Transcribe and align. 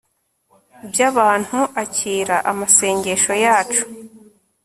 by'abantu, 0.89 1.59
aki-i-ra-a 1.81 2.45
amasengesho 2.51 3.33
yacu 3.45 3.83